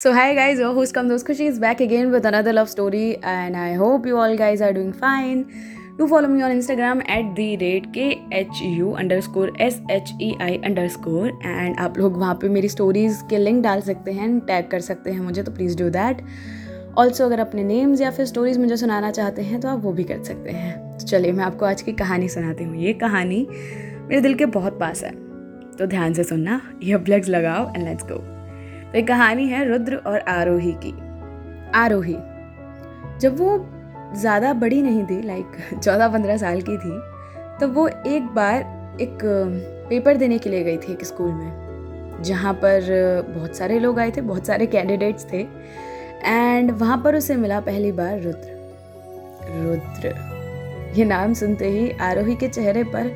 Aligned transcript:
So 0.00 0.10
high 0.12 0.34
guys 0.34 0.60
your 0.62 0.74
whose 0.74 0.90
कम 0.92 1.08
दोस्त 1.08 1.26
खुशी 1.26 1.46
is 1.46 1.58
back 1.60 1.80
again 1.82 2.10
with 2.10 2.26
another 2.26 2.52
love 2.52 2.64
story 2.64 3.10
and 3.10 3.56
I 3.56 3.72
hope 3.74 4.06
you 4.06 4.16
all 4.16 4.36
guys 4.36 4.62
are 4.64 4.72
doing 4.72 4.92
fine 4.92 5.44
do 5.98 6.06
follow 6.06 6.28
me 6.28 6.42
on 6.42 6.52
Instagram 6.52 7.00
at 7.10 7.32
the 7.36 7.56
rate 7.56 7.86
K 7.94 8.06
H 8.38 8.60
U 8.62 8.90
under 8.92 9.20
score 9.20 9.52
S 9.60 9.80
H 9.90 10.12
E 10.22 10.32
I 10.42 10.60
under 10.64 10.88
score 10.88 11.28
and 11.28 11.78
आप 11.78 11.98
लोग 11.98 12.18
वहाँ 12.18 12.34
पर 12.34 12.48
मेरी 12.48 12.68
stories 12.68 13.22
के 13.30 13.38
link 13.38 13.62
डाल 13.62 13.80
सकते 13.80 14.12
हैं 14.12 14.38
tag 14.40 14.68
कर 14.70 14.80
सकते 14.80 15.10
हैं 15.10 15.20
मुझे 15.20 15.42
तो 15.42 15.52
प्लीज़ 15.52 15.76
डू 15.78 15.90
दैट 15.90 16.22
ऑल्सो 16.98 17.24
अगर 17.24 17.40
अपने 17.40 17.64
नेम्स 17.64 18.00
या 18.00 18.10
फिर 18.10 18.26
स्टोरीज 18.26 18.58
मुझे 18.58 18.76
सुनाना 18.76 19.10
चाहते 19.10 19.42
हैं 19.42 19.60
तो 19.60 19.68
आप 19.68 19.82
वो 19.82 19.92
भी 19.92 20.04
कर 20.04 20.22
सकते 20.22 20.50
हैं. 20.50 20.98
तो 20.98 21.06
चलिए 21.06 21.32
मैं 21.32 21.44
आपको 21.44 21.66
आज 21.66 21.82
की 21.82 21.92
कहानी 21.92 22.28
सुनाती 22.28 22.64
हूँ. 22.64 22.76
ये 22.76 22.92
कहानी 22.92 23.46
मेरे 23.50 24.20
दिल 24.20 24.34
के 24.34 24.46
बहुत 24.46 24.80
पास 24.80 25.04
है. 25.04 25.12
तो 25.78 25.86
ध्यान 25.86 26.14
से 26.14 26.24
सुनना 26.24 26.60
ये 26.82 26.96
ब्लग्स 26.96 27.28
लगाओ 27.28 27.72
एंड 27.74 27.84
लेट्स 27.84 28.04
गो 28.04 28.37
तो 28.92 28.98
एक 28.98 29.06
कहानी 29.08 29.48
है 29.48 29.64
रुद्र 29.68 29.96
और 29.96 30.18
आरोही 30.18 30.72
की। 30.84 30.94
आरोही, 31.74 32.16
जब 33.20 33.36
वो 33.38 33.58
ज़्यादा 34.16 34.52
बड़ी 34.52 34.82
नहीं 34.82 35.04
थी 35.06 35.20
लाइक 35.22 35.56
चौदह 35.82 36.08
पंद्रह 36.08 36.36
साल 36.36 36.60
की 36.60 36.76
थी, 36.76 36.98
तब 37.60 37.74
वो 37.74 37.88
एक 37.88 38.26
बार 38.34 38.96
एक 39.00 39.18
पेपर 39.88 40.16
देने 40.16 40.38
के 40.38 40.50
लिए 40.50 40.64
गई 40.64 40.76
थी 40.76 40.92
एक 40.92 41.04
स्कूल 41.04 41.32
में, 41.32 42.22
जहाँ 42.22 42.54
पर 42.54 42.80
बहुत 43.28 43.56
सारे 43.56 43.78
लोग 43.78 43.98
आए 43.98 44.10
थे, 44.10 44.20
बहुत 44.20 44.46
सारे 44.46 44.66
कैंडिडेट्स 44.66 45.32
थे 45.32 45.46
एंड 46.24 46.70
वहाँ 46.70 47.00
पर 47.04 47.16
उसे 47.16 47.36
मिला 47.36 47.60
पहली 47.60 47.92
बार 47.92 48.20
रुद्र। 48.20 48.56
रुद्र, 49.50 50.14
ये 50.96 51.04
नाम 51.04 51.34
सुनते 51.34 51.68
ही 51.68 51.90
आरोही 51.90 52.34
के 52.36 52.48
चेहरे 52.48 52.84
पर 52.84 53.14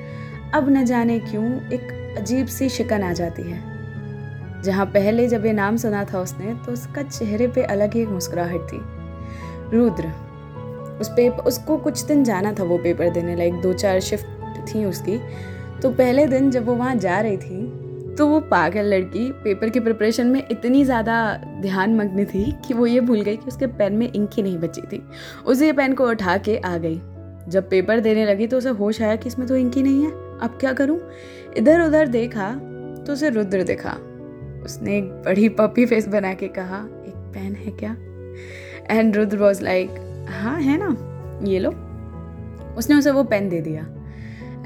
अब 0.55 0.69
न 0.71 0.85
जाने 0.85 1.19
क्यों 1.21 1.45
एक 1.73 2.17
अजीब 2.19 2.47
सी 2.47 2.69
शिकन 2.69 3.03
आ 3.03 3.13
जाती 3.13 3.43
है। 3.43 3.72
जहाँ 4.65 4.87
पहले 4.87 5.27
जब 5.29 5.47
ये 5.47 5.53
नाम 5.53 5.77
सुना 5.77 6.05
था 6.05 6.21
उसने 6.21 6.55
तो 6.67 6.73
उसका 6.73 7.03
चेहरे 7.03 7.47
पे 7.49 7.63
अलग 7.65 7.95
ही 7.95 8.03
एक 8.03 8.09
मुस्कुराहट 8.09 8.73
थी। 8.73 8.81
रुद्र, 9.73 10.13
उस 11.01 11.09
पेपर 11.09 11.45
उसको 11.45 11.77
कुछ 11.79 12.03
दिन 12.05 12.25
जाना 12.25 12.53
था 12.53 12.65
वो 12.65 12.79
पेपर 12.79 13.11
देने 13.11 13.37
लाइक 13.37 13.61
दो 13.63 13.73
चार 13.75 14.01
शिफ्ट 14.01 14.27
थी 14.69 14.85
उसकी। 14.85 15.19
तो 15.83 15.91
पहले 15.93 16.27
दिन 16.27 16.51
जब 16.51 16.67
वो 16.67 16.75
वहाँ 16.75 16.95
जा 16.97 17.21
रही 17.21 17.37
थी 17.37 18.15
तो 18.19 18.27
वो 18.29 18.39
पागल 18.43 18.87
लड़की 18.87 19.31
पेपर 19.35 19.71
की 19.71 19.81
प्रिपरेशन 19.81 20.27
में 20.27 20.43
इतनी 20.43 20.85
ज़्यादा 20.85 21.15
ध्यान 21.61 21.95
मग्न 21.97 22.25
थी 22.25 22.45
कि 22.67 22.75
वो 22.75 22.87
ये 22.87 23.01
भूल 23.01 23.21
गई 23.21 23.37
कि 23.37 23.47
उसके 23.49 23.67
पेन 23.69 23.93
में 23.93 24.11
इंक 24.13 24.31
ही 24.37 24.43
नहीं 24.43 24.59
बची 24.59 24.83
थी। 24.83 25.03
उसे 25.47 25.67
ये 25.67 25.73
पेन 25.73 25.95
को 25.95 26.09
उठा 26.09 26.37
के 26.39 26.57
आ 26.57 26.77
गई। 26.77 27.01
जब 27.49 27.69
पेपर 27.69 28.01
देने 28.01 28.25
लगी 28.27 28.47
तो 28.47 28.59
उसे 28.59 28.71
होश 28.71 29.01
आया 29.03 29.17
कि 29.17 29.29
इसमें 29.29 29.47
तो 29.49 29.57
इंक 29.57 29.77
ही 29.77 29.83
नहीं 29.83 30.03
है। 30.03 30.11
अब 30.39 30.57
क्या 30.61 30.73
करूँ? 30.73 30.99
इधर 31.57 31.81
उधर 31.81 32.09
देखा 32.09 32.51
तो 33.07 33.13
उसे 33.13 33.31
रुद्र 33.31 33.63
देखा। 33.63 33.97
उसने 34.65 34.97
एक 34.99 35.05
बड़ी 35.05 35.49
पपी 35.49 35.87
फेस 35.87 36.09
बना 36.09 36.35
के 36.35 36.49
कहा 36.49 36.77
एक 37.07 37.15
पेन 37.35 37.55
है 37.55 37.73
क्या? 37.73 37.97
एंड 38.91 39.17
रुद्र 39.17 39.39
वॉज़ 39.39 39.63
लाइक 39.63 39.91
हाँ 40.31 40.61
है 40.61 40.79
ना 40.83 40.97
ये 41.45 41.59
लो. 41.59 41.71
उसने 42.77 42.97
उसे 42.97 43.11
वो 43.11 43.25
पेन 43.25 43.49
दे 43.49 43.61
दिया। 43.61 43.87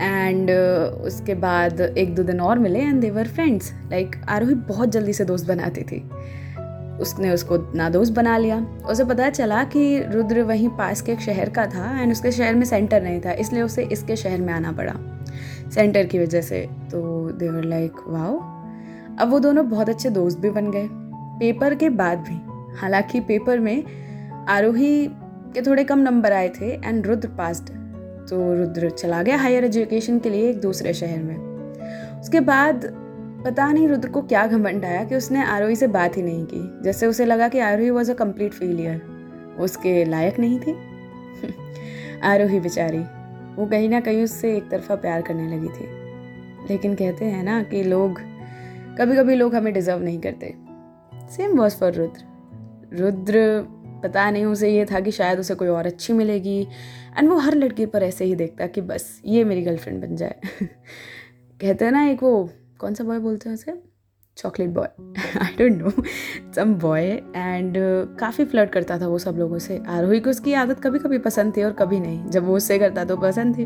एंड 0.00 0.50
uh, 0.50 1.06
उसके 1.06 1.34
बाद 1.34 1.80
एक 1.80 2.14
दो 2.14 2.22
दिन 2.22 2.40
और 2.40 2.58
मिले 2.58 2.78
and 2.78 3.00
they were 3.00 3.28
friends 3.28 3.72
like 3.90 4.16
Aarohi 4.28 4.54
बहुत 4.54 4.88
जल्दी 4.88 5.12
से 5.12 5.24
दोस्त 5.24 5.48
बनाती 5.48 5.82
थी। 5.82 6.02
उसने 7.00 7.30
उसको 7.30 7.56
ना 7.74 7.88
दोस्त 7.88 8.12
बना 8.12 8.36
लिया। 8.38 8.58
उसे 8.88 9.04
पता 9.04 9.30
चला 9.30 9.64
कि 9.64 10.02
रुद्र 10.02 10.42
वहीं 10.42 10.68
पास 10.68 11.02
के 11.02 11.12
एक 11.12 11.20
शहर 11.20 11.50
का 11.50 11.66
था 11.66 12.00
एंड 12.00 12.12
उसके 12.12 12.32
शहर 12.32 12.54
में 12.54 12.64
सेंटर 12.64 13.02
नहीं 13.02 13.20
था 13.20 13.32
इसलिए 13.32 13.62
उसे 13.62 13.84
इसके 13.84 14.16
शहर 14.16 14.40
में 14.40 14.52
आना 14.52 14.72
पड़ा। 14.72 14.94
सेंटर 15.74 16.04
की 16.04 16.18
वजह 16.18 16.40
से 16.40 16.68
तो 16.90 17.30
देवर 17.30 17.64
लाइक 17.64 17.92
वाओ 18.08 18.55
अब 19.18 19.30
वो 19.30 19.38
दोनों 19.38 19.68
बहुत 19.70 19.88
अच्छे 19.88 20.10
दोस्त 20.10 20.38
भी 20.38 20.50
बन 20.50 20.70
गए। 20.70 20.88
पेपर 21.40 21.74
के 21.74 21.88
बाद 21.90 22.18
भी। 22.18 22.40
हालाँकि 22.76 23.20
पेपर 23.20 23.58
में 23.58 23.84
आरोही 24.48 25.06
के 25.54 25.62
थोड़े 25.62 25.84
कम 25.84 25.98
नंबर 25.98 26.32
आए 26.32 26.48
थे 26.48 26.70
एंड 26.84 27.06
रुद्र 27.06 27.28
पास्ड 27.28 27.68
तो 28.28 28.54
रुद्र 28.54 28.90
चला 28.90 29.22
गया 29.22 29.36
हायर 29.36 29.64
एजुकेशन 29.64 30.18
के 30.18 30.30
लिए 30.30 30.50
एक 30.50 30.60
दूसरे 30.60 30.94
शहर 30.94 31.22
में। 31.22 31.36
उसके 32.20 32.40
बाद 32.40 32.84
पता 33.44 33.72
नहीं 33.72 33.88
रुद्र 33.88 34.08
को 34.08 34.22
क्या 34.22 34.46
घमंड 34.46 34.84
आया 34.84 35.04
कि 35.04 35.14
उसने 35.14 35.44
आरोही 35.44 35.76
से 35.76 35.86
बात 35.86 36.16
ही 36.16 36.22
नहीं 36.22 36.44
की, 36.44 36.82
जैसे 36.82 37.06
उसे 37.06 37.24
लगा 37.24 37.48
कि 37.48 37.58
Aarohi 37.58 37.90
was 37.90 38.10
a 38.10 38.14
complete 38.14 38.52
failure 38.52 39.02
उसके 39.60 40.04
लायक 40.04 40.38
नहीं 40.38 40.58
थी। 40.58 40.74
आरोही 42.22 42.60
बेचारी, 42.60 42.98
वो 43.56 43.66
कहीं 43.66 43.88
ना 43.88 44.00
कहीं 44.00 44.24
उससे 44.24 44.56
एक 44.56 44.68
तरफा 44.70 44.94
प्यार 44.94 45.22
करने 45.22 45.56
लगी 45.56 45.68
थी। 45.68 45.88
लेकिन 46.70 46.94
कहते 46.94 47.24
हैं 47.24 47.44
ना 47.44 47.62
कि 47.62 47.82
लोग 47.82 48.20
कभी 48.98 49.16
कभी 49.16 49.34
लोग 49.34 49.54
हमें 49.54 49.74
डिज़र्व 49.74 50.02
नहीं 50.02 50.20
करते। 50.20 50.54
Same 51.36 51.58
was 51.58 51.76
for 51.76 51.92
Rudra. 51.92 52.24
Rudra, 52.96 53.66
पता 54.02 54.30
नहीं 54.30 54.44
उसे 54.44 54.70
ये 54.70 54.84
था 54.84 55.00
कि 55.00 55.10
शायद 55.10 55.38
उसे 55.38 55.54
कोई 55.54 55.68
और 55.68 55.86
अच्छी 55.86 56.12
मिलेगी। 56.12 56.68
एंड 57.18 57.28
वो 57.28 57.36
हर 57.36 57.54
लड़की 57.54 57.86
पर 57.86 58.02
ऐसे 58.02 58.24
ही 58.24 58.34
देखता 58.34 58.66
कि 58.66 58.80
बस, 58.80 59.22
ये 59.24 59.44
मेरी 59.44 59.62
गर्लफ्रेंड 59.62 60.04
बन 60.04 60.16
जाए। 60.16 60.34
कहते 61.60 61.84
हैं 61.84 61.92
ना 61.92 62.06
एक 62.06 62.22
वो, 62.22 62.50
कौन 62.78 62.94
सा 62.94 63.04
बॉय 63.04 63.18
बोलते 63.18 63.48
हैं 63.48 63.54
उसे? 63.54 63.82
Chocolate 64.36 64.70
boy 64.70 64.88
I 65.38 65.68
don't 65.68 65.82
know 65.82 66.02
some 66.52 66.74
boy 66.74 67.04
and 67.36 67.74
काफ़ी 68.18 68.44
फ्लर्ट 68.44 68.70
करता 68.70 68.98
था 68.98 69.06
वो 69.06 69.18
सब 69.18 69.36
लोगों 69.36 69.58
से। 69.58 69.82
आरोही 69.88 70.20
को 70.20 70.30
उसकी 70.30 70.52
आदत 70.52 70.80
कभी 70.80 70.98
कभी 70.98 71.18
पसंद 71.18 71.56
थी 71.56 71.62
और 71.62 71.72
कभी 71.72 72.00
नहीं। 72.00 72.26
जब 72.26 72.44
वो 72.44 72.56
उससे 72.56 72.78
करता 72.78 73.04
तो 73.04 73.16
पसंद 73.16 73.58
थी। 73.58 73.64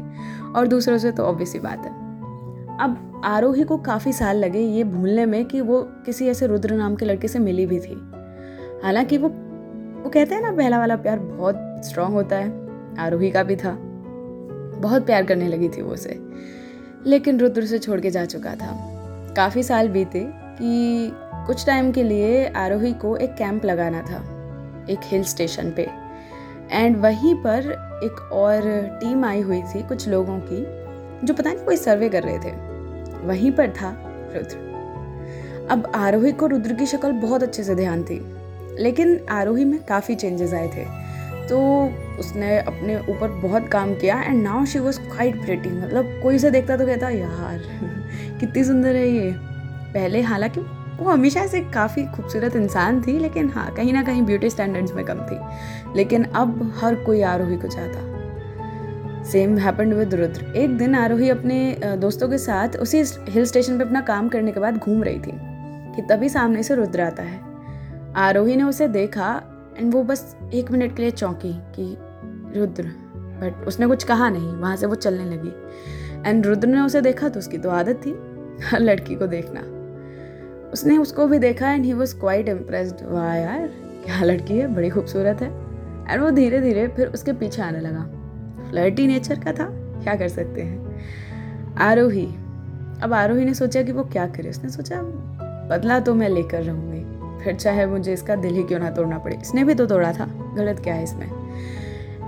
और 0.56 0.66
दूसरों 0.66 0.98
से 0.98 1.12
तो 1.12 1.22
ऑब्वियस 1.22 1.52
ही 1.52 1.60
बात 1.60 1.78
है। 1.78 1.99
अब 2.80 3.22
आरोही 3.24 3.64
को 3.64 3.76
काफ़ी 3.76 4.12
साल 4.12 4.36
लगे 4.36 4.58
ये 4.58 4.84
भूलने 4.84 5.26
में 5.26 5.44
कि 5.44 5.60
वो 5.60 5.82
किसी 5.82 6.28
ऐसे 6.28 6.46
रुद्र 6.46 6.74
नाम 6.74 6.96
के 6.96 7.04
लड़के 7.04 7.28
से 7.28 7.38
मिली 7.38 7.66
भी 7.66 7.80
थी। 7.80 8.10
हालाँकि 8.84 9.18
वो 9.18 9.28
वो 10.02 10.10
कहते 10.10 10.34
हैं 10.34 10.42
ना, 10.42 10.52
पहला 10.52 10.78
वाला 10.78 10.96
प्यार 10.96 11.18
बहुत 11.18 11.82
स्ट्रांग 11.84 12.14
होता 12.14 12.36
है। 12.36 12.70
आरोही 12.98 13.30
का 13.30 13.42
भी 13.42 13.56
था। 13.56 13.78
बहुत 14.80 15.06
प्यार 15.06 15.24
करने 15.24 15.48
लगी 15.48 15.68
थी 15.68 15.82
वो 15.82 15.92
उसे। 15.92 16.20
लेकिन 17.06 17.40
रुद्र 17.40 17.66
से 17.66 17.78
छोड़ 17.78 18.00
के 18.00 18.10
जा 18.10 18.24
चुका 18.24 18.54
था। 18.54 18.76
काफ़ी 19.36 19.62
साल 19.62 19.88
बीते 19.88 20.30
कि 20.34 21.10
कुछ 21.14 21.66
टाइम 21.66 21.92
के 21.92 22.02
लिए 22.02 22.46
आरोही 22.46 22.92
को 22.92 23.16
एक 23.16 23.34
कैंप 23.34 23.64
लगाना 23.64 24.02
था, 24.02 24.18
एक 24.90 24.98
हिल 25.04 25.22
स्टेशन 25.22 25.70
पे। 25.70 25.90
एंड 26.70 26.96
वहीं 26.96 27.34
पर 27.34 27.60
एक 28.04 28.32
और 28.32 28.62
टीम 29.00 29.24
आई 29.24 29.40
हुई 29.40 29.62
थी 29.62 29.82
कुछ 29.82 30.08
लोगों 30.08 30.40
की, 30.40 30.66
जो 31.26 31.34
पता 31.34 31.52
नहीं 31.52 31.64
कोई 31.64 31.76
सर्वे 31.76 32.08
कर 32.08 32.22
रहे 32.22 32.38
थे। 32.38 32.69
वहीं 33.24 33.52
पर 33.52 33.70
था 33.70 34.02
रुद्र। 34.34 34.70
अब 35.70 35.92
आरोही 35.94 36.32
को 36.32 36.46
रुद्र 36.46 36.72
की 36.72 36.86
शक्ल 36.86 37.12
बहुत 37.12 37.42
अच्छे 37.42 37.64
से 37.64 37.74
ध्यान 37.74 38.02
थी, 38.02 38.34
लेकिन 38.78 39.26
आरोही 39.30 39.64
में 39.64 39.84
काफ़ी 39.84 40.14
चेंजेस 40.14 40.54
आए 40.54 40.68
थे। 40.68 41.10
तो 41.48 41.86
उसने 42.18 42.58
अपने 42.58 42.96
ऊपर 42.96 43.28
बहुत 43.28 43.68
काम 43.68 43.94
किया 43.94 44.22
and 44.22 44.42
now 44.42 44.64
she 44.64 44.78
was 44.78 45.00
quite 45.00 45.42
pretty 45.42 45.68
मतलब 45.68 46.20
कोई 46.22 46.38
से 46.38 46.50
देखता 46.50 46.76
तो 46.76 46.86
कहता, 46.86 47.08
यार, 47.08 47.62
कितनी 48.40 48.64
सुंदर 48.64 48.96
है 48.96 49.08
ये। 49.08 49.34
पहले 49.94 50.20
हालाँकि 50.20 50.60
वो 51.02 51.10
हमेशा 51.10 51.46
से 51.46 51.60
काफ़ी 51.60 52.06
खूबसूरत 52.06 52.56
इंसान 52.56 53.02
थी, 53.02 53.18
लेकिन 53.18 53.50
हाँ 53.50 53.74
कहीं 53.74 53.92
ना 53.92 54.02
कहीं 54.02 54.22
ब्यूटी 54.22 54.50
स्टैंडर्ड्स 54.50 54.92
में 54.92 55.04
कम 55.04 55.14
थी। 55.14 55.38
लेकिन 55.96 56.24
अब 56.24 56.74
हर 56.76 56.94
कोई 56.94 57.22
आरोही 57.22 57.56
को 57.56 57.68
चाहता। 57.68 58.09
सेम 59.32 59.56
हैपेंड 59.58 59.92
विद 59.94 60.14
रुद्र 60.14 60.52
एक 60.56 60.76
दिन 60.78 60.94
आरोही 60.94 61.28
अपने 61.30 61.56
दोस्तों 61.98 62.28
के 62.28 62.38
साथ 62.38 62.76
उसी 62.76 63.02
हिल 63.28 63.44
स्टेशन 63.44 63.78
पे 63.78 63.84
अपना 63.84 64.00
काम 64.00 64.28
करने 64.28 64.52
के 64.52 64.60
बाद 64.60 64.76
घूम 64.76 65.02
रही 65.02 65.18
थी, 65.18 65.32
कि 65.96 66.02
तभी 66.10 66.28
सामने 66.28 66.62
से 66.62 66.74
रुद्र 66.74 67.00
आता 67.00 67.22
है। 67.22 67.40
आरोही 68.18 68.56
ने 68.56 68.62
उसे 68.62 68.88
देखा 68.88 69.30
एंड 69.78 69.92
वो 69.94 70.02
बस 70.02 70.36
एक 70.54 70.70
मिनट 70.70 70.96
के 70.96 71.02
लिए 71.02 71.10
चौंकी 71.12 71.52
कि, 71.76 71.96
रुद्र 72.58 72.84
बट 73.42 73.66
उसने 73.68 73.86
कुछ 73.86 74.04
कहा 74.04 74.28
नहीं, 74.28 74.52
वहाँ 74.52 74.76
से 74.76 74.86
वो 74.86 74.94
चलने 74.96 75.24
लगी। 75.26 76.28
एंड 76.28 76.46
रुद्र 76.46 76.68
ने 76.68 76.80
उसे 76.80 77.00
देखा 77.00 77.28
तो 77.28 77.38
उसकी 77.38 77.58
तो 77.58 77.70
आदत 77.70 78.00
थी, 78.06 78.18
हर 78.64 78.80
लड़की 78.80 79.14
को 79.14 79.26
देखना। 79.28 79.60
उसने 80.72 80.96
उसको 80.98 81.26
भी 81.26 81.38
देखा 81.38 81.70
and 81.70 81.84
he 81.84 81.92
was 81.92 82.18
quite 82.20 82.48
impressed 82.48 83.04
वाह 83.04 83.34
यार, 83.34 83.66
क्या 84.04 84.22
लड़की 84.24 84.58
है, 84.58 84.74
बड़ी 84.74 84.90
खूबसूरत 84.90 85.42
है। 85.42 85.48
एंड 86.08 86.22
वो 86.22 86.30
धीरे 86.30 86.60
धीरे 86.60 86.88
फिर 86.88 87.06
उसके 87.08 87.32
पीछे 87.34 87.62
आने 87.62 87.80
लगा। 87.80 88.10
फ्लर्टी 88.70 89.06
नेचर 89.06 89.38
का 89.38 89.52
था? 89.52 89.64
क्या 90.02 90.14
कर 90.14 90.28
सकते 90.28 90.62
हैं? 90.62 91.00
आरोही। 91.76 92.26
अब 93.02 93.12
आरोही 93.12 93.44
ने 93.44 93.54
सोचा 93.54 93.82
कि 93.82 93.92
वो 93.92 94.04
क्या 94.04 94.26
करे? 94.26 94.50
उसने 94.50 94.70
सोचा, 94.70 95.02
बदला 95.70 96.00
तो 96.00 96.14
मैं 96.14 96.28
लेकर 96.28 96.62
रहूँगी। 96.62 97.00
फिर 97.44 97.54
चाहे 97.54 97.86
मुझे 97.86 98.12
इसका 98.12 98.34
दिल 98.34 98.54
ही 98.54 98.62
क्यों 98.62 98.78
ना 98.78 98.90
तोड़ना 98.90 99.18
पड़े। 99.18 99.38
इसने 99.42 99.64
भी 99.64 99.74
तो 99.74 99.86
तोड़ा 99.86 100.12
था। 100.12 100.54
गलत 100.56 100.80
क्या 100.80 100.94
है 100.94 101.04
इसमें? 101.04 101.30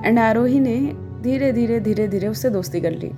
एंड 0.04 0.18
आरोही 0.18 0.60
ने 0.60 0.92
धीरे 1.22 1.52
धीरे 1.52 1.80
धीरे 1.80 2.08
धीरे 2.08 2.28
उससे 2.28 2.50
दोस्ती 2.50 2.80
कर 2.80 2.90
ली। 2.90 3.08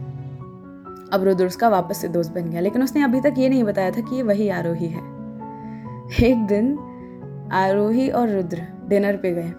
अब 1.12 1.20
रुद्र 1.22 1.46
उसका 1.46 1.68
वापस 1.68 1.96
से 1.96 2.08
दोस्त 2.08 2.34
बन 2.34 2.50
गया। 2.50 2.60
लेकिन 2.60 2.82
उसने 2.82 3.02
अभी 3.02 3.20
तक 3.20 3.34
ये 3.38 3.48
नहीं 3.48 3.64
बताया 3.64 3.90
था 3.90 4.00
कि 4.00 4.16
ये 4.16 4.22
वही 4.22 4.48
आरोही 4.48 4.86
है। 4.86 5.00
एक 6.22 6.46
दिन 6.46 6.78
आरोही 7.52 8.10
और 8.10 8.28
रुद्र 8.28 8.62
डिनर 8.88 9.16
पे 9.16 9.32
गए। 9.32 9.52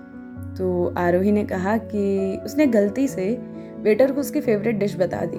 तो 0.57 0.93
आरोही 0.97 1.31
ने 1.31 1.43
कहा 1.43 1.77
कि 1.77 2.37
उसने 2.45 2.67
गलती 2.67 3.07
से 3.07 3.54
वेटर 3.85 4.11
को 4.11 4.19
उसकी 4.19 4.41
फेवरेट 4.41 4.75
डिश 4.75 4.95
बता 4.97 5.21
दी। 5.25 5.37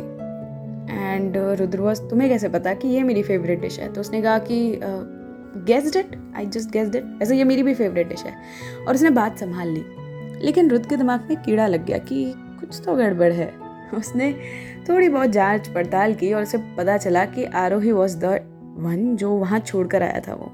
एंड 0.94 1.36
रुद्रवास 1.36 2.00
तुम्हें 2.00 2.30
कैसे 2.30 2.48
पता 2.48 2.74
कि 2.74 2.88
ये 2.88 3.02
मेरी 3.02 3.22
फेवरेट 3.22 3.60
डिश 3.60 3.78
है? 3.80 3.92
तो 3.92 4.00
उसने 4.00 4.22
कहा 4.22 4.38
कि 4.38 4.80
guessed 5.56 5.96
it 5.96 6.16
I 6.36 6.46
just 6.46 6.70
guessed 6.70 6.96
it 6.96 7.04
वैसे 7.04 7.36
ये 7.36 7.44
मेरी 7.44 7.62
भी 7.62 7.74
फेवरेट 7.74 8.08
डिश 8.08 8.24
है। 8.24 8.32
और 8.88 8.94
उसने 8.94 9.10
बात 9.10 9.38
संभाल 9.38 9.68
ली। 9.68 9.84
लेकिन 10.42 10.70
रुद 10.70 10.86
के 10.86 10.96
दिमाग 10.96 11.26
में 11.30 11.42
कीड़ा 11.42 11.66
लग 11.66 11.84
गया 11.84 11.98
कि 11.98 12.34
कुछ 12.36 12.80
तो 12.84 12.94
गड़बड़ 12.96 13.32
है। 13.32 13.52
उसने 13.94 14.34
थोड़ी 14.88 15.08
बहुत 15.08 15.30
जाँच 15.30 15.68
पड़ताल 15.68 16.14
की 16.14 16.32
और 16.32 16.42
उसे 16.42 16.58
पता 16.58 16.96
चला 16.96 17.24
कि 17.24 17.44
आरोही 17.44 17.92
वॉज़ 17.92 18.16
द 18.18 18.24
वन 18.78 19.16
जो 19.16 19.30
वहाँ 19.30 19.58
छोड़ 19.60 19.86
कर 19.86 20.02
आया 20.02 20.20
था 20.20 20.34
वो। 20.34 20.52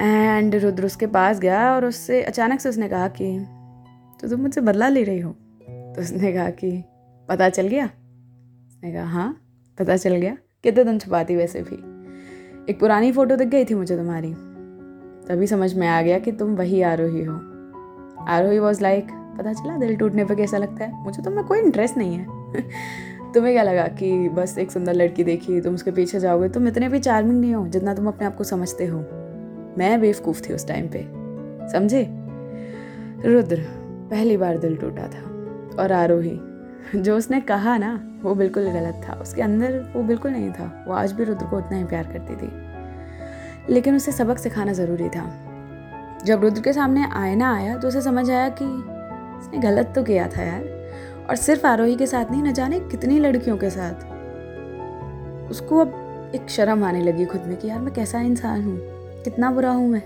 एंड 0.00 0.54
रुद्र 0.54 0.86
उसके 0.86 1.06
पास 1.06 1.40
गया 1.40 1.74
और 1.74 1.84
उससे 1.84 2.22
अचानक 2.22 2.60
से 2.60 2.68
उसने 2.68 2.88
कहा 2.88 3.08
कि 3.08 3.38
तो 4.20 4.28
तुम 4.28 4.40
मुझसे 4.40 4.60
बदला 4.60 4.88
ले 4.88 5.02
रही 5.02 5.20
हो? 5.20 5.36
तो 5.94 6.02
उसने 6.02 6.32
कहा 6.32 6.50
कि, 6.50 6.84
पता 7.28 7.48
चल 7.48 7.68
गया? 7.68 7.84
उसने 8.68 8.92
कहा 8.92 9.04
हाँ 9.04 9.40
पता 9.78 9.96
चल 9.96 10.16
गया। 10.16 10.36
कितने 10.62 10.84
दिन 10.84 10.98
छुपाती 10.98 11.36
वैसे 11.36 11.62
भी। 11.62 11.94
एक 12.70 12.80
पुरानी 12.80 13.12
फ़ोटो 13.12 13.36
दिख 13.36 13.48
गई 13.48 13.64
थी 13.64 13.74
मुझे 13.74 13.96
तुम्हारी। 13.96 14.34
तभी 15.28 15.46
समझ 15.46 15.74
में 15.74 15.88
आ 15.88 16.02
गया 16.02 16.18
कि 16.18 16.32
तुम 16.32 16.54
वही 16.54 16.82
आरोही 16.82 17.24
हो। 17.24 17.40
आरोही 18.28 18.58
वॉज़ 18.58 18.82
लाइक 18.82 19.06
पता 19.38 19.52
चला 19.52 19.76
दिल 19.76 19.96
टूटने 19.96 20.24
पर 20.24 20.34
कैसा 20.34 20.58
लगता 20.58 20.84
है? 20.84 21.04
मुझे 21.04 21.22
तो 21.22 21.30
में 21.30 21.44
कोई 21.44 21.58
इंटरेस्ट 21.58 21.96
नहीं 21.96 22.14
है। 22.14 22.26
तुम्हें 23.32 23.54
क्या 23.54 23.62
लगा 23.62 23.88
कि 23.88 24.28
बस 24.28 24.58
एक 24.58 24.70
सुंदर 24.70 24.92
लड़की 24.92 25.24
देखी, 25.24 25.60
तुम 25.60 25.74
उसके 25.74 25.90
पीछे 25.90 26.20
जाओगे? 26.20 26.48
तुम 26.48 26.68
इतने 26.68 26.88
भी 26.88 26.98
चार्मिंग 26.98 27.40
नहीं 27.40 27.54
हो 27.54 27.68
जितना 27.68 27.94
तुम 27.94 28.08
अपने 28.08 28.26
आप 28.26 28.36
को 28.36 28.44
समझते 28.44 28.86
हो। 28.86 28.98
मैं 29.78 30.00
बेवकूफ़ 30.00 30.48
थी 30.48 30.54
उस 30.54 30.68
टाइम 30.68 30.88
पे। 30.96 31.08
समझे? 31.72 32.06
रुद्र, 33.28 33.60
पहली 34.10 34.36
बार 34.36 34.58
दिल 34.58 34.76
टूटा 34.76 35.08
था। 35.08 35.33
और 35.78 35.92
आरोही। 35.92 36.40
जो 36.96 37.16
उसने 37.16 37.40
कहा 37.40 37.76
ना, 37.76 38.18
वो 38.22 38.34
बिल्कुल 38.34 38.64
गलत 38.64 39.00
था। 39.08 39.12
उसके 39.12 39.42
अंदर 39.42 39.92
वो 39.96 40.02
बिल्कुल 40.02 40.30
नहीं 40.30 40.52
था। 40.52 40.84
वो 40.88 40.94
आज 40.94 41.12
भी 41.12 41.24
रुद्र 41.24 41.46
को 41.46 41.58
उतना 41.58 41.76
ही 41.76 41.84
प्यार 41.84 42.04
करती 42.04 42.36
थी। 42.36 42.50
लेकिन 43.74 43.96
उसे 43.96 44.12
सबक 44.12 44.38
सिखाना 44.38 44.72
ज़रूरी 44.72 45.08
था। 45.08 45.40
जब 46.24 46.42
रुद्र 46.42 46.60
के 46.60 46.72
सामने 46.72 47.06
आयना 47.12 47.56
आया 47.56 47.76
तो 47.76 47.88
उसे 47.88 48.00
समझ 48.00 48.30
आया 48.30 48.48
कि 48.48 48.64
उसने 49.38 49.58
गलत 49.58 49.92
तो 49.94 50.02
किया 50.02 50.28
था 50.28 50.42
यार। 50.42 50.90
और 51.30 51.36
सिर्फ़ 51.36 51.66
आरोही 51.66 51.96
के 51.96 52.06
साथ 52.06 52.30
नहीं, 52.30 52.42
न 52.42 52.52
जाने 52.52 52.80
कितनी 52.80 53.18
लड़कियों 53.18 53.56
के 53.56 53.70
साथ। 53.70 54.14
उसको 55.50 55.78
अब 55.78 56.00
एक 56.34 56.50
शर्म 56.50 56.84
आने 56.84 57.02
लगी 57.02 57.24
खुद 57.24 57.40
में 57.46 57.56
कि 57.56 57.68
यार, 57.68 57.80
मैं 57.80 57.94
कैसा 57.94 58.20
इंसान 58.20 58.62
हूँ? 58.62 58.78
कितना 59.22 59.50
बुरा 59.50 59.70
हूँ 59.70 59.88
मैं? 59.88 60.02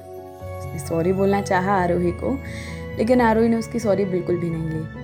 उसने 0.59 0.79
सॉरी 0.79 1.13
बोलना 1.13 1.43
चाहा 1.43 1.73
आरोही 1.73 2.13
को, 2.13 2.39
लेकिन 2.99 3.21
आरोही 3.21 3.49
ने 3.49 3.57
उसकी 3.57 3.79
सॉरी 3.79 4.05
बिल्कुल 4.05 4.37
भी 4.37 4.51
नहीं 4.51 4.71
ली। 4.71 4.98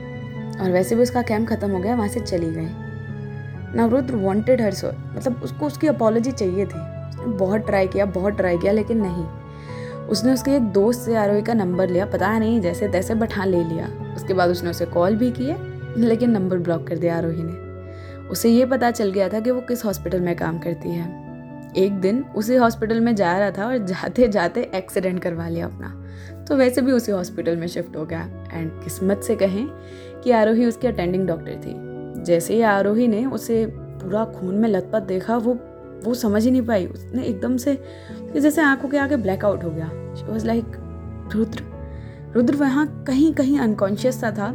और 0.61 0.71
वैसे 0.71 0.95
भी 0.95 1.03
उसका 1.03 1.23
कैम्प 1.23 1.49
ख़त्म 1.49 1.71
हो 1.71 1.79
गया, 1.79 1.95
वहाँ 1.95 2.09
से 2.09 2.21
चली 2.21 2.51
गई। 2.51 2.69
नवरुद्र 3.77 4.15
वॉन्टेड 4.15 4.61
हर 4.61 4.75
सो 4.75 4.89
मतलब 4.89 5.41
उसको 5.45 5.67
उसकी 5.67 5.87
अपॉलोजी 5.87 6.33
चाहिए 6.33 6.67
थी। 6.67 6.95
बहुत 7.27 7.67
ट्राई 7.67 7.87
किया, 7.87 8.05
बहुत 8.05 8.37
ट्राई 8.37 8.59
किया, 8.59 8.73
लेकिन 8.73 8.99
नहीं। 8.99 9.25
उसने 10.07 10.33
उसके 10.33 10.51
एक 10.51 10.63
दोस्त 10.63 11.01
से 11.01 11.17
आरोही 11.17 11.43
का 11.43 11.55
नंबर 11.55 11.89
लिया, 11.89 12.07
पता 12.07 12.39
नहीं, 12.39 12.61
जैसे 12.61 12.89
तैसे 12.89 13.15
बट 13.15 13.33
हाँ 13.35 13.47
ले 13.47 13.65
लिया। 13.65 14.15
उसके 14.17 14.35
बाद 14.35 14.51
उसने 14.51 14.71
उसे 14.71 14.87
कॉल 14.87 15.17
भी 15.17 15.31
किए, 15.31 15.57
लेकिन 15.97 16.31
नंबर 16.31 16.59
ब्लॉक 16.59 16.87
कर 16.87 16.99
दिया 16.99 17.17
आरोही 17.17 17.43
ने। 17.43 17.53
उसे 18.29 18.49
ये 18.49 18.67
पता 18.67 18.91
चल 18.91 19.11
गया 19.11 19.29
था 19.29 19.41
कि 19.41 19.51
वो 19.51 19.61
किस 19.61 19.85
हॉस्पिटल 19.85 20.21
में 20.21 20.37
काम 20.37 20.59
करती 20.59 20.91
है। 20.91 21.24
एक 21.77 21.93
दिन 21.93 22.25
उसी 22.37 22.57
हॉस्पिटल 22.57 23.01
में 23.01 23.15
जा 23.15 23.39
रहा 23.39 23.51
था 23.51 23.67
और 23.67 23.79
जाते 23.79 24.29
जाते 24.29 24.71
एक्सीडेंट 24.75 25.23
करवा 25.23 25.49
लिया 25.49 25.67
अपना। 25.67 26.01
तो 26.45 26.57
वैसे 26.57 26.81
भी 26.81 26.93
उसी 26.93 27.13
हॉस्पिटल 27.13 27.57
में 27.57 27.67
शिफ्ट 27.67 27.97
हो 27.97 28.05
गया। 28.05 28.49
एंड 28.53 28.83
किस्मत 28.85 29.21
से 29.21 29.37
कहें 29.37 29.67
कि 30.25 30.31
आरोही 30.31 30.67
उसकी 30.67 30.87
अटेंडिंग 30.87 31.27
डॉक्टर 31.29 31.53
थी। 31.53 31.75
जैसे 32.25 32.55
ही 32.55 32.61
आरोही 32.61 33.09
ने 33.09 33.27
उसे 33.27 33.67
पूरा 33.77 34.25
खून 34.25 34.55
में 34.55 34.69
लथपथ 34.69 35.03
देखा, 35.03 35.37
वो 35.37 35.59
वो 36.05 36.15
समझ 36.15 36.45
ही 36.45 36.51
नहीं 36.51 36.63
पाई। 36.63 36.87
उसने 36.87 37.23
एकदम 37.23 37.57
से 37.57 37.85
जैसे 38.37 38.63
आँखों 38.63 38.89
के 38.89 38.99
आगे 38.99 39.17
ब्लैकआउट 39.17 39.65
हो 39.65 39.71
गया। 39.71 39.89
She 40.15 40.33
was 40.33 40.47
like 40.47 40.65
Rudra 41.35 41.63
Rudra 42.35 42.57
वहाँ 42.57 43.05
कहीं 43.07 43.33
कहीं 43.35 43.59
अनकॉन्शियस 43.59 44.21
सा 44.21 44.31
था, 44.31 44.55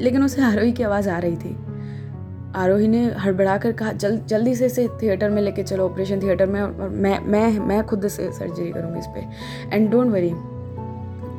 लेकिन 0.00 0.24
उसे 0.24 0.42
आरोही 0.42 0.72
की 0.72 0.82
आवाज़ 0.82 1.08
आ 1.08 1.18
रही 1.18 1.36
थी। 1.36 1.56
आरोही 2.56 2.88
ने 2.88 3.04
हड़बड़ा 3.14 3.58
कर 3.58 3.72
कहा, 3.72 3.92
जल, 3.92 4.18
जल्दी 4.18 4.54
से 4.54 4.66
इसे 4.66 4.88
थिएटर 5.02 5.30
में 5.30 5.42
लेके 5.42 5.62
चलो, 5.62 5.88
ऑपरेशन 5.88 6.20
थिएटर 6.22 6.46
में, 6.46 6.60
और 6.60 6.88
मैं 6.88 7.18
मैं 7.20 7.58
मैं 7.58 7.86
खुद 7.86 8.08
से 8.08 8.32
सर्जरी 8.32 8.70
करूँगी 8.70 8.98
इस 8.98 9.06
पर 9.06 9.30
एंड 9.72 9.90
डोंट 9.90 10.06
वरी 10.06 10.30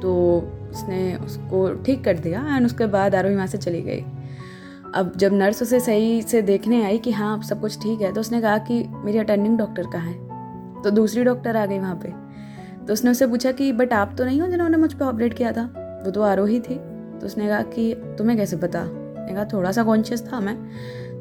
तो 0.01 0.37
उसने 0.71 1.15
उसको 1.15 1.83
ठीक 1.83 2.03
कर 2.03 2.17
दिया 2.17 2.55
एंड 2.55 2.65
उसके 2.65 2.85
बाद 2.85 3.15
आरोही 3.15 3.35
वहाँ 3.35 3.47
से 3.47 3.57
चली 3.57 3.81
गई। 3.81 4.05
अब 4.95 5.13
जब 5.17 5.33
नर्स 5.33 5.61
उसे 5.61 5.79
सही 5.79 6.21
से 6.21 6.41
देखने 6.41 6.83
आई 6.83 6.97
कि 6.97 7.11
हाँ 7.11 7.41
सब 7.41 7.61
कुछ 7.61 7.81
ठीक 7.83 8.01
है 8.01 8.13
तो 8.13 8.21
उसने 8.21 8.41
कहा 8.41 8.57
कि 8.57 8.83
मेरी 8.89 9.17
अटेंडिंग 9.17 9.57
डॉक्टर 9.57 9.83
कहाँ 9.83 10.05
है। 10.05 10.83
तो 10.83 10.91
दूसरी 10.91 11.23
डॉक्टर 11.23 11.57
आ 11.57 11.65
गई 11.65 11.79
वहाँ 11.79 11.95
पे। 11.95 12.31
तो 12.85 12.93
उसने 12.93 13.11
उससे 13.11 13.27
पूछा 13.27 13.51
कि, 13.51 13.71
बट 13.71 13.93
आप 13.93 14.15
तो 14.17 14.25
नहीं 14.25 14.41
हो 14.41 14.47
जिन्होंने 14.47 14.77
मुझ 14.77 14.93
पर 14.93 15.05
ऑपरेट 15.05 15.33
किया 15.33 15.51
था? 15.51 15.63
वो 16.05 16.11
तो 16.11 16.21
आरोही 16.21 16.59
थी। 16.59 16.75
तो 17.19 17.25
उसने 17.25 17.47
कहा 17.47 17.61
कि, 17.61 17.93
तुम्हें 18.17 18.37
कैसे 18.37 18.57
पता? 18.57 19.00
मैंने 19.31 19.45
कहा 19.45 19.57
थोड़ा 19.57 19.71
सा 19.71 19.83
कॉन्शियस 19.83 20.27
था 20.33 20.39
मैं 20.39 20.57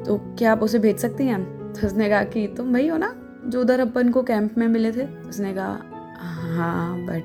तो 0.03 0.17
क्या 0.37 0.51
आप 0.51 0.63
उसे 0.63 0.79
भेज 0.79 0.97
सकती 0.97 1.27
हैं? 1.27 1.43
तो 1.73 1.87
उसने 1.87 2.09
कहा 2.09 2.23
कि, 2.23 2.47
तुम 2.47 2.73
वही 2.73 2.87
हो 2.87 2.97
ना, 2.97 3.13
जो 3.47 3.61
उधर 3.61 3.79
अपन 3.79 4.09
को 4.09 4.23
कैंप 4.23 4.57
में 4.57 4.67
मिले 4.67 4.91
थे? 4.91 5.05
उसने 5.29 5.53
कहा 5.53 5.81
हाँ 6.55 7.05
but 7.05 7.23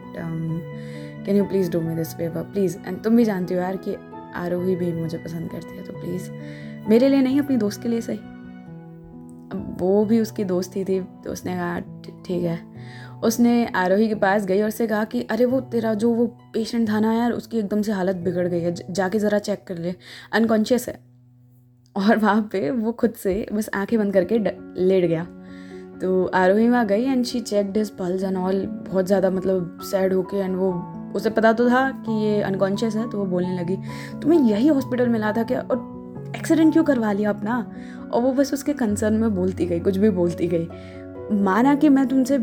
can 1.27 1.37
you 1.37 1.45
please 1.45 1.71
do 1.71 1.81
me 1.81 1.95
this 1.95 2.15
paper 2.15 2.43
please 2.43 2.77
and 2.87 3.03
तुम 3.03 3.17
भी 3.17 3.25
जानती 3.25 3.55
हो 3.55 3.61
यार 3.61 3.77
कि 3.77 3.97
आरोही 4.35 4.77
भी 4.77 4.93
मुझे 4.93 5.19
पसंद 5.19 5.51
करती 5.51 5.77
है 5.77 5.83
तो 5.83 5.93
प्लीज़ 5.93 6.31
मेरे 6.89 7.09
लिए 7.09 7.23
नहीं, 7.23 7.41
अपनी 7.41 7.57
दोस्त 7.57 7.83
के 7.83 7.89
लिए 7.89 8.01
सही। 8.01 8.19
वो 9.81 10.05
भी 10.05 10.21
उसकी 10.21 10.45
दोस्त 10.45 10.77
थी 10.77 11.01
तो 11.01 11.33
उसने 11.33 11.55
कहा 11.55 11.79
ठीक 12.27 12.45
है 12.45 12.59
उसने 13.25 13.65
आरोही 13.77 14.09
के 14.09 14.15
पास 14.15 14.45
गई 14.47 14.61
और 14.63 14.69
उससे 14.69 14.87
कहा 14.87 15.05
कि, 15.05 15.23
अरे 15.23 15.45
वो 15.45 15.61
तेरा 15.63 15.95
जो 15.95 16.11
वो 16.11 16.27
पेशेंट 16.55 16.89
था 16.89 17.01
ना 17.01 17.13
यार, 17.13 17.33
उसकी 17.33 17.59
एकदम 17.59 17.83
से 17.83 17.93
हालत 17.93 18.17
बिगड़ 18.17 18.47
गई 18.49 18.61
है। 18.61 18.75
जाके 18.91 19.19
ज़रा 19.19 19.39
चेक 19.39 19.65
कर 19.67 19.79
ले। 19.79 19.95
अनकॉन्शियस 20.33 20.89
है। 20.89 20.99
और 21.97 22.17
वहाँ 22.17 22.49
पे 22.53 22.71
वो 22.71 22.93
खुद 22.93 23.13
से 23.13 23.47
बस 23.53 23.71
आँखें 23.75 23.99
बंद 23.99 24.13
करके 24.13 24.39
लेट 24.39 25.05
गया। 25.05 25.25
तो 26.01 26.25
आरोही 26.35 26.69
वहाँ 26.69 26.87
गई 26.87 27.05
and 27.05 27.25
she 27.25 27.41
check 27.41 27.71
this 27.73 27.91
pulse 27.91 28.23
and 28.23 28.37
all 28.37 28.65
बहुत 28.89 29.07
ज़्यादा 29.07 29.31
मतलब 29.31 29.79
सैड 29.83 30.13
होके 30.13 30.37
एंड 30.37 30.57
वो, 30.57 30.73
उसे 31.17 31.31
पता 31.31 31.53
तो 31.53 31.69
था 31.71 31.89
कि 31.99 32.13
ये 32.25 32.41
अनकॉन्शियस 32.43 32.97
है 32.97 33.09
तो 33.11 33.19
वो 33.19 33.25
बोलने 33.27 33.59
लगी 33.59 33.77
तो 34.21 34.29
मैं 34.29 34.39
यही 34.41 34.69
हॉस्पिटल 34.69 35.09
मिला 35.09 35.33
था 35.33 35.43
क्या? 35.43 35.61
और 35.61 36.33
एक्सीडेंट 36.37 36.73
क्यों 36.73 36.85
करवा 36.85 37.13
लिया 37.13 37.31
अपना? 37.31 37.59
और 38.13 38.23
वो 38.23 38.33
बस 38.33 38.53
उसके 38.55 38.73
कंसर्न 38.73 39.15
में 39.15 39.35
बोलती 39.35 39.67
गई, 39.67 39.81
कुछ 39.81 39.97
भी 39.97 40.11
बोलती 40.11 40.49
गई। 40.49 40.69
माना 41.43 41.75
कि 41.75 41.89
मैं 41.89 42.07
तुमसे 42.09 42.39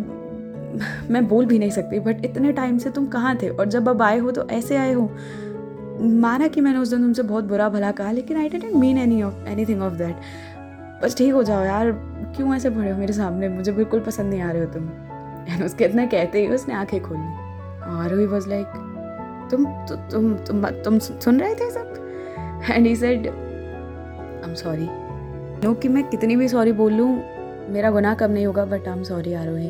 मैं 1.12 1.28
बोल 1.28 1.46
भी 1.46 1.60
नहीं 1.60 1.70
सकती 1.70 2.00
बट 2.00 2.26
इतने 2.26 2.52
टाइम 2.52 2.78
से 2.78 2.90
तुम 2.90 3.06
कहाँ 3.06 3.38
थे? 3.42 3.50
और 3.50 3.66
जब 3.66 3.90
अब 3.90 4.02
आए 4.02 4.18
हो 4.18 4.32
तो 4.32 4.50
ऐसे 4.50 4.78
आए 4.78 4.94
हो। 4.94 5.12
माना 6.02 6.48
कि 6.48 6.62
मैंने 6.62 6.80
उस 6.80 6.90
दिन 6.90 7.02
तुमसे 7.02 7.24
बहुत 7.24 7.44
बुरा 7.44 7.70
भला 7.70 7.92
कहा 7.92 8.12
लेकिन 8.12 8.38
I 8.38 8.50
didn't 8.50 8.74
mean 8.74 8.98
any 8.98 9.24
of 9.24 9.48
anything 9.66 9.82
of 9.82 9.94
that 9.94 10.16
बस 11.04 11.18
ठीक 11.18 11.34
हो 11.34 11.44
जाओ 11.44 11.64
यार 11.64 11.92
क्यों 12.36 12.56
ऐसे 12.56 12.70
पड़े 12.70 12.92
हो 12.92 12.98
मेरे 12.98 13.14
सामने? 13.14 13.50
मुझे 13.50 13.72
बिल्कुल 13.72 14.00
पसंद 14.00 14.30
नहीं 14.30 14.42
आ 14.42 14.52
रहे 14.52 14.64
हो 14.64 14.74
तुम। 14.74 14.84
एंड 15.54 15.64
उसके 15.64 15.86
इतना 15.86 16.06
कहते 16.06 16.40
ही 16.40 16.48
उसने 16.48 16.74
आँखें 16.74 17.02
खोल। 17.02 17.18
ली 17.18 18.14
और 18.14 18.20
ही 18.20 18.26
वॉज़ 18.26 18.50
लाइक 18.50 18.68
तुम 19.52 19.66
तु, 19.66 19.96
तुम 19.96 20.34
तुम 20.34 20.66
तुम 20.66 21.00
सुन 21.00 21.40
रहे 21.40 21.56
थे 21.56 21.72
सब? 21.72 21.94
And 22.72 22.88
he 22.88 22.96
said 22.96 23.28
I 23.28 24.50
am 24.50 24.54
sorry 24.54 24.88
know 25.68 25.74
कि 25.74 25.88
मैं 25.88 26.04
कितनी 26.04 26.36
भी 26.36 26.48
सॉरी 26.48 26.72
बोल 26.72 26.94
लूँ 26.94 27.22
मेरा 27.70 27.92
गुनाह 27.92 28.14
कब 28.16 28.32
नहीं 28.32 28.46
होगा 28.46 28.66
but 28.66 28.88
I 28.88 28.98
am 28.98 29.04
sorry 29.04 29.34
Aarohi. 29.34 29.68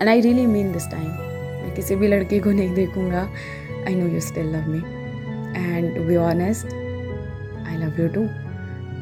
And 0.00 0.08
I 0.08 0.20
really 0.20 0.46
mean 0.46 0.72
this 0.72 0.90
time 0.90 1.06
मैं 1.06 1.74
किसी 1.74 1.96
भी 1.96 2.08
लड़की 2.08 2.38
को 2.40 2.50
नहीं 2.50 2.74
देखूँगा। 2.74 3.28
I 3.86 3.94
know 3.94 4.06
you 4.06 4.20
still 4.20 4.54
love 4.56 4.68
me 4.68 4.78
and 5.58 5.94
to 5.96 6.04
be 6.04 6.16
honest 6.16 6.66
I 7.66 7.76
love 7.76 8.00
you 8.00 8.08
too 8.08 8.22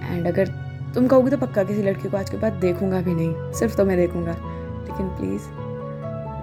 and 0.04 0.26
अगर 0.26 0.48
तुम 0.94 1.06
कहोगे 1.08 1.30
तो 1.30 1.36
पक्का 1.36 1.62
किसी 1.64 1.82
लड़की 1.82 2.08
को 2.08 2.16
आज 2.16 2.30
के 2.30 2.36
बाद 2.36 2.52
देखूँगा 2.60 3.00
भी 3.00 3.14
नहीं। 3.14 3.52
सिर्फ़ 3.52 3.76
तो 3.76 3.84
मैं 3.84 3.96
देखूँगा। 3.96 4.32
लेकिन 4.32 5.08
प्लीज़ 5.16 5.48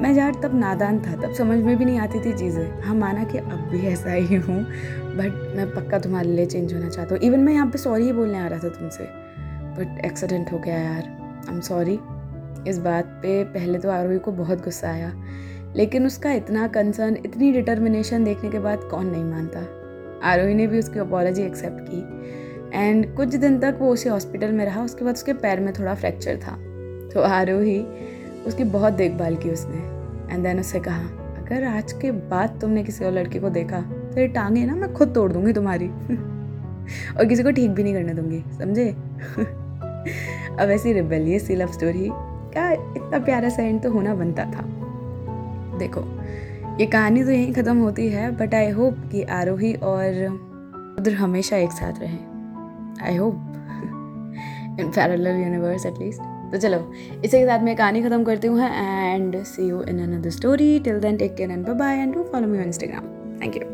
मैं 0.02 0.14
यार 0.14 0.36
तब 0.44 0.56
नादान 0.60 1.00
था। 1.00 1.16
तब 1.22 1.34
समझ 1.34 1.58
में 1.60 1.76
भी 1.78 1.86
नहीं 1.86 2.00
आती 2.00 2.20
थी 2.20 2.34
चीज़ें। 2.34 2.82
हाँ 2.82 2.96
माना 2.96 3.24
कि 3.24 3.38
अब 3.38 3.68
भी 3.72 3.86
ऐसा 3.88 4.12
ही 4.12 4.36
हूँ। 4.36 4.64
बट 5.18 5.56
मैं 5.56 5.70
पक्का 5.76 6.00
तुम्हारे 6.00 6.30
लिए 6.30 6.46
चेंज 6.46 6.74
होना 6.74 6.90
चाहता 6.90 7.16
हूँ। 7.16 7.24
इवन 7.24 7.40
मैं 7.40 7.54
यहाँ 7.54 7.68
पे 7.68 7.78
सॉरी 7.78 8.04
ही 8.04 8.12
बोलने 8.12 8.40
आ 8.40 8.48
रहा 8.48 8.60
था 8.60 8.70
तुमसे। 8.70 9.04
बट 9.78 10.06
एक्सीडेंट 10.06 10.52
हो 10.52 10.60
गया 10.60 10.80
यार। 10.80 11.21
आई 11.50 11.56
एम 11.56 11.62
सॉरी 11.62 12.00
इस 12.68 12.78
बात 12.78 13.06
पे 13.06 13.44
पहले 13.44 13.80
तो 13.80 13.90
आरोही 13.90 14.20
को 14.20 14.32
बहुत 14.32 14.64
गुस्सा 14.64 14.90
आया, 14.90 15.12
लेकिन 15.76 16.06
उसका 16.06 16.32
इतना 16.32 16.68
कंसर्न 16.68 17.18
इतनी 17.26 17.52
डिटर्मिनेशन 17.52 18.24
देखने 18.24 18.50
के 18.50 18.60
बाद 18.60 18.80
कौन 18.80 19.06
नहीं 19.06 19.24
मानता। 19.24 19.60
आरोही 20.30 20.54
ने 20.54 20.68
भी 20.68 20.80
उसकी 20.80 21.00
अपॉलोजी 21.00 21.42
एक्सेप्ट 21.42 21.90
की। 21.90 22.78
एंड 22.78 23.16
कुछ 23.16 23.36
दिन 23.36 23.60
तक 23.60 23.78
वो 23.80 23.94
उसे 23.94 24.10
हॉस्पिटल 24.10 24.52
में 24.52 24.66
रहा, 24.66 24.84
उसके 24.84 25.06
बाद 25.06 25.16
उसके 25.16 25.34
पैर 25.34 25.60
में 25.60 25.74
थोड़ा 25.74 25.96
फ्रैक्चर 25.96 26.38
था। 26.38 26.56
तो 27.14 27.22
आरोही 27.22 27.80
उसकी 28.48 28.64
बहुत 28.64 28.94
देखभाल 28.94 29.36
की 29.36 29.50
उसने। 29.50 29.78
एंड 30.34 30.44
देन 30.44 30.60
उससे 30.60 30.80
कहा, 30.80 31.02
अगर 31.44 31.64
आज 31.64 31.94
के 31.94 32.12
बाद 32.12 32.58
तुमने 32.62 32.84
किसी 32.84 33.06
और 33.06 33.12
लड़के 33.12 33.40
को 33.40 33.50
देखा 33.50 33.82
तो 33.82 34.20
ये 34.20 34.28
टांगे 34.28 34.66
ना, 34.66 34.76
मैं 34.76 34.94
खुद 34.94 35.14
तोड़ 35.16 35.32
दूँगी 35.32 35.54
तुम्हारी। 35.54 35.88
और 37.18 37.26
किसी 37.26 37.44
को 37.44 37.52
ठीक 37.52 37.72
भी 37.72 37.84
नहीं 37.84 37.94
करने 37.94 38.14
दूँगी, 38.14 38.44
समझे? 38.58 38.96
अब 40.60 40.70
ऐसी 40.70 40.94
रिबेलियस 40.94 41.48
सी 41.48 41.56
लव 41.56 41.72
स्टोरी 41.72 42.10
का 42.54 42.72
इतना 42.72 43.20
प्यारा 43.20 43.50
सा 43.50 43.64
एंड 43.64 43.82
तो 43.84 43.92
होना 43.92 44.16
बनता 44.16 44.46
था। 44.46 44.64
देखो, 45.80 46.02
ये 46.80 46.86
कहानी 46.86 47.24
तो 47.24 47.32
यहीं 47.32 47.54
ख़त्म 47.54 47.78
होती 47.78 48.08
है 48.10 48.30
बट 48.38 48.54
आई 48.56 48.70
होप 48.72 48.98
कि 49.12 49.24
आरोही 49.32 49.74
और 49.74 50.26
उधर 51.00 51.14
हमेशा 51.14 51.58
एक 51.58 51.72
साथ 51.72 52.00
रहे। 52.02 52.18
I 53.08 53.16
hope 53.16 53.48
in 54.80 54.92
parallel 54.96 55.28
universe 55.28 55.86
at least 55.86 56.22
तो 56.52 56.58
चलो, 56.58 56.78
इसी 57.16 57.38
के 57.38 57.46
साथ 57.46 57.60
मैं 57.60 57.76
कहानी 57.76 58.02
ख़त्म 58.04 58.24
करती 58.24 58.48
हूँ 58.48 58.62
and 58.62 59.44
see 59.44 59.68
you 59.70 59.82
in 59.84 60.00
another 60.04 60.30
story 60.30 60.80
till 60.80 61.00
then 61.00 61.18
take 61.18 61.36
care 61.36 61.52
and 61.52 61.70
bye 61.70 61.98
and 61.98 62.14
do 62.14 62.24
follow 62.24 62.48
me 62.48 62.58
on 62.58 62.66
Instagram 62.66 63.04
thank 63.42 63.56
you 63.56 63.64